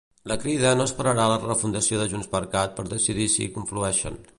[0.29, 4.07] La Crida no esperarà la refundació de JxCat per decidir si hi conflueix.